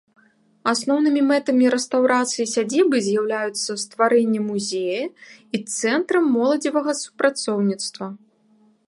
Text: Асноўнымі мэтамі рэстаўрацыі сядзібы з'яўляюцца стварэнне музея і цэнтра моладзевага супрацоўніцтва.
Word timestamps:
Асноўнымі 0.71 1.21
мэтамі 1.31 1.65
рэстаўрацыі 1.75 2.45
сядзібы 2.53 2.97
з'яўляюцца 3.07 3.71
стварэнне 3.83 4.41
музея 4.49 5.05
і 5.59 5.61
цэнтра 5.77 6.19
моладзевага 6.33 6.91
супрацоўніцтва. 7.03 8.05